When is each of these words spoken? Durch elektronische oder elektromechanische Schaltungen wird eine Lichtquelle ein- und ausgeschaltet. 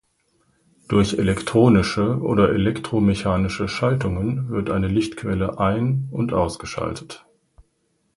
Durch 0.87 1.13
elektronische 1.19 2.17
oder 2.21 2.49
elektromechanische 2.49 3.67
Schaltungen 3.67 4.49
wird 4.49 4.71
eine 4.71 4.87
Lichtquelle 4.87 5.59
ein- 5.59 6.07
und 6.09 6.33
ausgeschaltet. 6.33 7.23